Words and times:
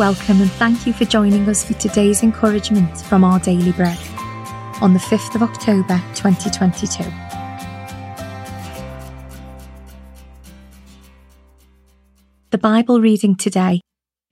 welcome 0.00 0.40
and 0.40 0.50
thank 0.52 0.86
you 0.86 0.94
for 0.94 1.04
joining 1.04 1.46
us 1.46 1.62
for 1.62 1.74
today's 1.74 2.22
encouragement 2.22 3.02
from 3.02 3.22
our 3.22 3.38
daily 3.38 3.70
bread 3.72 3.98
on 4.80 4.94
the 4.94 4.98
5th 4.98 5.34
of 5.34 5.42
October 5.42 6.02
2022. 6.14 7.04
The 12.48 12.56
Bible 12.56 13.02
reading 13.02 13.36
today 13.36 13.82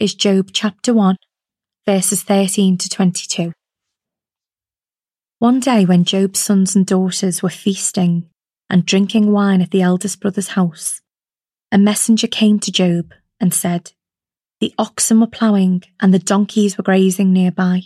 is 0.01 0.15
Job 0.15 0.53
chapter 0.55 0.95
1, 0.95 1.17
verses 1.85 2.23
13 2.23 2.79
to 2.79 2.89
22. 2.89 3.53
One 5.39 5.61
day 5.61 5.85
when 5.85 6.05
Job's 6.05 6.39
sons 6.39 6.75
and 6.75 6.87
daughters 6.87 7.43
were 7.43 7.51
feasting 7.51 8.31
and 8.71 8.87
drinking 8.87 9.33
wine 9.33 9.61
at 9.61 9.71
the 9.71 9.83
eldest 9.83 10.19
brother's 10.19 10.49
house, 10.49 11.03
a 11.71 11.77
messenger 11.77 12.27
came 12.27 12.59
to 12.61 12.73
Job 12.73 13.13
and 13.39 13.53
said, 13.53 13.93
The 14.61 14.75
oxen 14.77 15.21
were 15.21 15.29
ploughing 15.29 15.83
and 16.01 16.13
the 16.13 16.19
donkeys 16.19 16.77
were 16.77 16.85
grazing 16.85 17.33
nearby, 17.33 17.83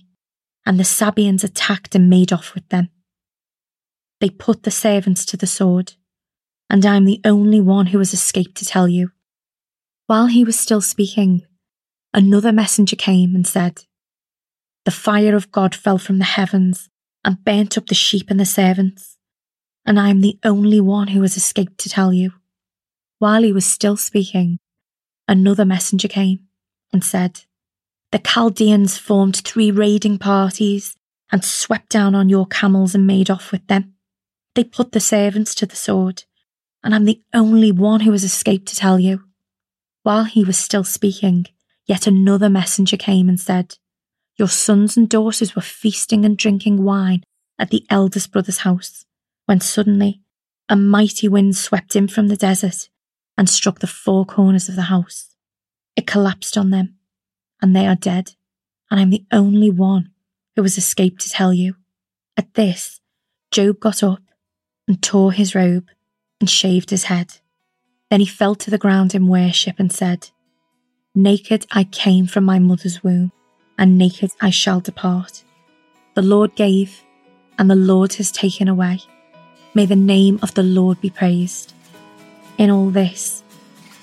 and 0.65 0.81
the 0.81 0.85
Sabeans 0.85 1.45
attacked 1.45 1.95
and 1.95 2.09
made 2.09 2.33
off 2.33 2.55
with 2.55 2.67
them. 2.71 2.89
They 4.21 4.31
put 4.31 4.63
the 4.63 4.71
servants 4.71 5.27
to 5.27 5.37
the 5.37 5.47
sword, 5.47 5.95
and 6.71 6.87
I 6.87 6.97
am 6.97 7.05
the 7.05 7.21
only 7.25 7.61
one 7.61 7.87
who 7.87 7.99
has 7.99 8.15
escaped 8.15 8.57
to 8.57 8.65
tell 8.65 8.89
you. 8.89 9.11
While 10.07 10.27
he 10.27 10.45
was 10.45 10.59
still 10.59 10.81
speaking, 10.81 11.43
another 12.15 12.53
messenger 12.53 12.97
came 12.97 13.35
and 13.35 13.47
said, 13.47 13.85
The 14.87 14.91
fire 14.91 15.37
of 15.37 15.53
God 15.53 15.75
fell 15.75 15.99
from 15.99 16.19
the 16.19 16.25
heavens 16.25 16.89
and 17.23 17.45
burnt 17.45 17.77
up 17.77 17.87
the 17.87 17.95
sheep 17.95 18.31
and 18.31 18.41
the 18.41 18.47
servants, 18.47 19.19
and 19.85 20.01
I 20.01 20.09
am 20.09 20.23
the 20.23 20.39
only 20.43 20.81
one 20.81 21.09
who 21.09 21.21
has 21.21 21.37
escaped 21.37 21.79
to 21.79 21.91
tell 21.91 22.15
you. 22.15 22.33
While 23.19 23.43
he 23.43 23.53
was 23.53 23.67
still 23.67 23.99
speaking, 23.99 24.59
another 25.29 25.67
messenger 25.67 26.09
came 26.09 26.49
and 26.93 27.05
said, 27.05 27.43
The 28.11 28.19
Chaldeans 28.19 28.99
formed 28.99 29.37
three 29.37 29.71
raiding 29.71 30.19
parties 30.19 30.97
and 31.31 31.45
swept 31.45 31.89
down 31.89 32.15
on 32.15 32.29
your 32.29 32.47
camels 32.47 32.95
and 32.95 33.07
made 33.07 33.31
off 33.31 33.53
with 33.53 33.67
them. 33.67 33.95
They 34.55 34.65
put 34.65 34.93
the 34.93 35.01
servants 35.01 35.55
to 35.57 35.67
the 35.67 35.77
sword, 35.77 36.25
and 36.85 36.95
I'm 36.95 37.07
the 37.07 37.23
only 37.33 37.73
one 37.73 38.01
who 38.01 38.13
has 38.13 38.25
escaped 38.25 38.69
to 38.69 38.77
tell 38.77 38.99
you. 38.99 39.25
While 40.03 40.25
he 40.25 40.45
was 40.45 40.59
still 40.59 40.85
speaking, 40.85 41.47
yet 41.87 42.07
another 42.07 42.51
messenger 42.51 42.97
came 42.97 43.29
and 43.29 43.41
said, 43.41 43.79
Your 44.37 44.49
sons 44.49 44.97
and 44.97 45.09
daughters 45.09 45.57
were 45.57 45.63
feasting 45.63 46.25
and 46.25 46.37
drinking 46.37 46.83
wine 46.83 47.25
at 47.59 47.71
the 47.71 47.87
eldest 47.89 48.33
brother's 48.33 48.59
house, 48.59 49.07
when 49.47 49.61
suddenly 49.61 50.21
a 50.69 50.77
mighty 50.77 51.29
wind 51.29 51.57
swept 51.57 51.97
in 51.97 52.09
from 52.09 52.29
the 52.29 52.37
desert 52.37 52.89
and 53.39 53.49
struck 53.49 53.79
the 53.79 53.87
four 53.87 54.25
corners 54.25 54.69
of 54.69 54.77
the 54.77 54.83
house. 54.83 55.32
It 55.97 56.07
collapsed 56.07 56.57
on 56.57 56.71
them, 56.71 56.97
and 57.61 57.77
they 57.77 57.87
are 57.87 57.95
dead, 57.95 58.35
and 58.91 58.99
I'm 58.99 59.11
the 59.11 59.25
only 59.31 59.71
one 59.71 60.11
who 60.57 60.63
has 60.63 60.79
escaped 60.79 61.21
to 61.23 61.31
tell 61.31 61.53
you. 61.53 61.77
At 62.37 62.55
this, 62.55 63.01
Job 63.51 63.81
got 63.81 64.03
up 64.03 64.23
and 64.89 65.03
tore 65.03 65.33
his 65.33 65.55
robe 65.55 65.89
and 66.41 66.49
shaved 66.49 66.91
his 66.91 67.05
head. 67.05 67.39
Then 68.11 68.21
he 68.21 68.27
fell 68.27 68.55
to 68.57 68.71
the 68.71 68.79
ground 68.79 69.15
in 69.15 69.27
worship 69.27 69.77
and 69.79 69.93
said, 69.93 70.31
Naked 71.15 71.67
I 71.71 71.85
came 71.85 72.27
from 72.27 72.45
my 72.45 72.59
mother's 72.59 73.05
womb, 73.05 73.33
and 73.79 73.99
naked 73.99 74.31
I 74.41 74.51
shall 74.51 74.81
depart. 74.81 75.45
The 76.15 76.23
Lord 76.23 76.55
gave, 76.55 77.03
and 77.59 77.71
the 77.71 77.77
Lord 77.77 78.15
has 78.15 78.33
taken 78.33 78.67
away. 78.67 79.01
May 79.75 79.87
the 79.87 79.97
name 79.97 80.39
of 80.43 80.55
the 80.55 80.63
Lord 80.63 81.01
be 81.01 81.11
praised. 81.11 81.75
In 82.57 82.71
all 82.71 82.91
this, 82.91 83.43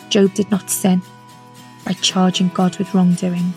Job 0.09 0.34
did 0.36 0.50
not 0.52 0.70
sin 0.70 1.02
by 1.85 1.94
charging 1.94 2.49
God 2.49 2.77
with 2.77 2.94
wrongdoing. 2.94 3.53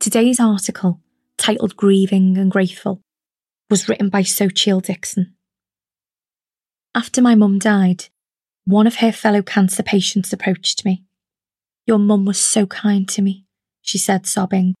Today's 0.00 0.40
article, 0.40 1.00
titled 1.36 1.76
Grieving 1.76 2.38
and 2.38 2.50
Grateful, 2.50 3.02
was 3.68 3.88
written 3.88 4.08
by 4.08 4.22
Xochitl 4.22 4.82
Dixon. 4.82 5.34
After 6.94 7.20
my 7.20 7.34
mum 7.34 7.58
died, 7.58 8.06
one 8.64 8.86
of 8.86 8.96
her 8.96 9.12
fellow 9.12 9.42
cancer 9.42 9.82
patients 9.82 10.32
approached 10.32 10.84
me. 10.84 11.04
Your 11.86 11.98
mum 11.98 12.24
was 12.24 12.40
so 12.40 12.66
kind 12.66 13.08
to 13.10 13.22
me, 13.22 13.44
she 13.82 13.98
said, 13.98 14.26
sobbing. 14.26 14.74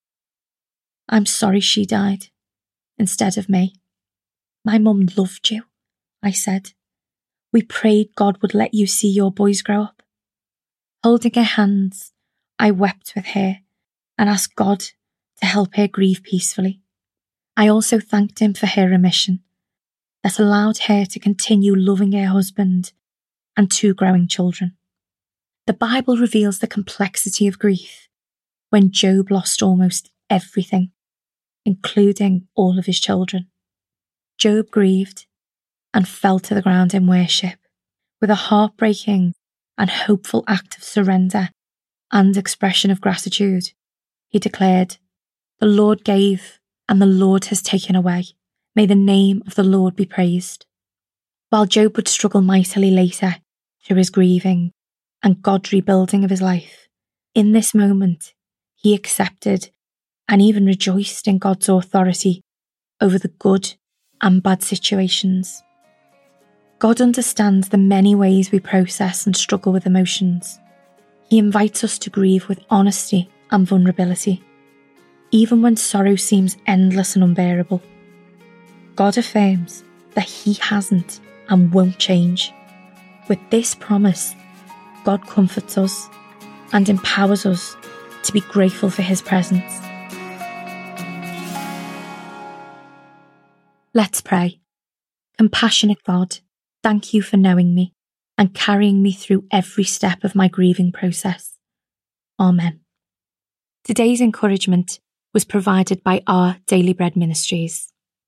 I'm 1.08 1.26
sorry 1.26 1.60
she 1.60 1.86
died 1.86 2.26
instead 2.98 3.38
of 3.38 3.48
me. 3.48 3.74
My 4.64 4.78
mum 4.78 5.08
loved 5.16 5.50
you, 5.50 5.62
I 6.22 6.32
said. 6.32 6.72
We 7.52 7.62
prayed 7.62 8.14
God 8.14 8.40
would 8.42 8.54
let 8.54 8.74
you 8.74 8.86
see 8.86 9.08
your 9.08 9.32
boys 9.32 9.62
grow 9.62 9.82
up. 9.82 10.02
Holding 11.02 11.32
her 11.34 11.42
hands, 11.42 12.12
I 12.58 12.70
wept 12.70 13.12
with 13.14 13.26
her 13.28 13.60
and 14.18 14.28
asked 14.28 14.56
God 14.56 14.80
to 14.80 15.46
help 15.46 15.74
her 15.76 15.88
grieve 15.88 16.22
peacefully. 16.22 16.82
I 17.56 17.68
also 17.68 18.00
thanked 18.00 18.40
Him 18.40 18.54
for 18.54 18.66
her 18.66 18.88
remission 18.88 19.40
that 20.22 20.38
allowed 20.38 20.78
her 20.86 21.04
to 21.04 21.20
continue 21.20 21.74
loving 21.74 22.12
her 22.12 22.26
husband 22.26 22.92
and 23.56 23.70
two 23.70 23.94
growing 23.94 24.28
children. 24.28 24.76
The 25.66 25.72
Bible 25.72 26.16
reveals 26.16 26.58
the 26.58 26.66
complexity 26.66 27.46
of 27.46 27.58
grief 27.58 28.08
when 28.70 28.90
Job 28.90 29.30
lost 29.30 29.62
almost 29.62 30.10
everything, 30.28 30.90
including 31.64 32.48
all 32.54 32.78
of 32.78 32.86
his 32.86 33.00
children. 33.00 33.48
Job 34.38 34.70
grieved 34.70 35.26
and 35.92 36.08
fell 36.08 36.38
to 36.38 36.54
the 36.54 36.62
ground 36.62 36.94
in 36.94 37.06
worship 37.06 37.58
with 38.20 38.30
a 38.30 38.34
heartbreaking 38.34 39.34
and 39.76 39.90
hopeful 39.90 40.44
act 40.46 40.76
of 40.76 40.82
surrender 40.82 41.50
and 42.12 42.36
expression 42.36 42.90
of 42.90 43.00
gratitude. 43.00 43.72
He 44.28 44.38
declared, 44.38 44.96
The 45.60 45.66
Lord 45.66 46.04
gave 46.04 46.58
and 46.88 47.00
the 47.00 47.06
Lord 47.06 47.46
has 47.46 47.62
taken 47.62 47.94
away. 47.94 48.24
May 48.74 48.86
the 48.86 48.94
name 48.94 49.42
of 49.46 49.54
the 49.54 49.64
Lord 49.64 49.96
be 49.96 50.06
praised. 50.06 50.66
While 51.50 51.66
Job 51.66 51.96
would 51.96 52.08
struggle 52.08 52.40
mightily 52.40 52.90
later 52.90 53.36
through 53.84 53.96
his 53.96 54.10
grieving 54.10 54.72
and 55.22 55.42
God's 55.42 55.72
rebuilding 55.72 56.24
of 56.24 56.30
his 56.30 56.42
life, 56.42 56.88
in 57.34 57.52
this 57.52 57.74
moment 57.74 58.34
he 58.74 58.94
accepted 58.94 59.70
and 60.28 60.42
even 60.42 60.66
rejoiced 60.66 61.26
in 61.26 61.38
God's 61.38 61.68
authority 61.68 62.42
over 63.00 63.18
the 63.18 63.28
good 63.28 63.74
and 64.20 64.42
bad 64.42 64.62
situations. 64.62 65.62
God 66.78 67.00
understands 67.00 67.70
the 67.70 67.76
many 67.76 68.14
ways 68.14 68.52
we 68.52 68.60
process 68.60 69.26
and 69.26 69.36
struggle 69.36 69.72
with 69.72 69.84
emotions. 69.84 70.60
He 71.28 71.36
invites 71.36 71.82
us 71.82 71.98
to 71.98 72.10
grieve 72.10 72.48
with 72.48 72.64
honesty 72.70 73.28
and 73.50 73.66
vulnerability, 73.66 74.44
even 75.32 75.60
when 75.60 75.76
sorrow 75.76 76.14
seems 76.14 76.56
endless 76.68 77.16
and 77.16 77.24
unbearable. 77.24 77.82
God 78.94 79.18
affirms 79.18 79.82
that 80.14 80.28
He 80.28 80.54
hasn't 80.54 81.18
and 81.48 81.72
won't 81.72 81.98
change. 81.98 82.52
With 83.28 83.40
this 83.50 83.74
promise, 83.74 84.36
God 85.04 85.26
comforts 85.26 85.76
us 85.76 86.08
and 86.72 86.88
empowers 86.88 87.44
us 87.44 87.76
to 88.22 88.32
be 88.32 88.40
grateful 88.40 88.88
for 88.88 89.02
His 89.02 89.20
presence. 89.20 89.80
Let's 93.94 94.20
pray. 94.20 94.60
Compassionate 95.38 96.04
God, 96.04 96.38
Thank 96.82 97.12
you 97.12 97.22
for 97.22 97.36
knowing 97.36 97.74
me 97.74 97.92
and 98.36 98.54
carrying 98.54 99.02
me 99.02 99.12
through 99.12 99.44
every 99.50 99.84
step 99.84 100.24
of 100.24 100.34
my 100.34 100.48
grieving 100.48 100.92
process. 100.92 101.56
Amen. 102.38 102.80
Today's 103.84 104.20
encouragement 104.20 105.00
was 105.34 105.44
provided 105.44 106.02
by 106.04 106.22
our 106.26 106.58
Daily 106.66 106.92
Bread 106.92 107.16
Ministries. 107.16 107.92